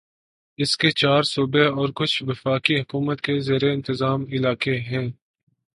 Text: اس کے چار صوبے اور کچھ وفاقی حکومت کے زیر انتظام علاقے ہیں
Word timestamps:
اس 0.59 0.71
کے 0.77 0.89
چار 0.91 1.21
صوبے 1.23 1.65
اور 1.69 1.89
کچھ 1.95 2.23
وفاقی 2.23 2.79
حکومت 2.79 3.21
کے 3.21 3.39
زیر 3.39 3.63
انتظام 3.69 4.23
علاقے 4.31 4.77
ہیں 4.81 5.07